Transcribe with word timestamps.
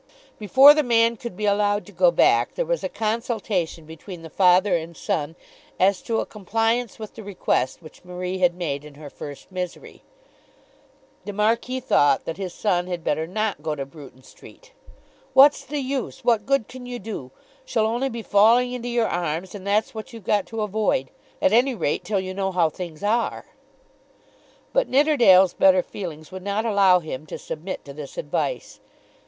Before 0.39 0.73
the 0.73 0.81
man 0.81 1.15
could 1.15 1.37
be 1.37 1.45
allowed 1.45 1.85
to 1.85 1.91
go 1.91 2.09
back, 2.09 2.55
there 2.55 2.65
was 2.65 2.83
a 2.83 2.89
consultation 2.89 3.85
between 3.85 4.23
the 4.23 4.31
father 4.31 4.75
and 4.75 4.97
son 4.97 5.35
as 5.79 6.01
to 6.01 6.19
a 6.19 6.25
compliance 6.25 6.97
with 6.97 7.13
the 7.13 7.21
request 7.23 7.83
which 7.83 8.03
Marie 8.03 8.39
had 8.39 8.55
made 8.55 8.83
in 8.83 8.95
her 8.95 9.11
first 9.11 9.51
misery. 9.51 10.01
The 11.25 11.33
Marquis 11.33 11.81
thought 11.81 12.25
that 12.25 12.37
his 12.37 12.51
son 12.51 12.87
had 12.87 13.03
better 13.03 13.27
not 13.27 13.61
go 13.61 13.75
to 13.75 13.85
Bruton 13.85 14.23
Street. 14.23 14.73
"What's 15.35 15.63
the 15.63 15.77
use? 15.81 16.25
What 16.25 16.47
good 16.47 16.67
can 16.67 16.87
you 16.87 16.97
do? 16.97 17.29
She'll 17.63 17.85
only 17.85 18.09
be 18.09 18.23
falling 18.23 18.71
into 18.71 18.89
your 18.89 19.07
arms, 19.07 19.53
and 19.53 19.67
that's 19.67 19.93
what 19.93 20.13
you've 20.13 20.23
got 20.25 20.47
to 20.47 20.61
avoid, 20.63 21.11
at 21.39 21.53
any 21.53 21.75
rate, 21.75 22.03
till 22.03 22.19
you 22.19 22.33
know 22.33 22.51
how 22.51 22.71
things 22.71 23.03
are." 23.03 23.45
But 24.73 24.89
Nidderdale's 24.89 25.53
better 25.53 25.83
feelings 25.83 26.31
would 26.31 26.41
not 26.41 26.65
allow 26.65 27.01
him 27.01 27.27
to 27.27 27.37
submit 27.37 27.85
to 27.85 27.93
this 27.93 28.17
advice. 28.17 28.79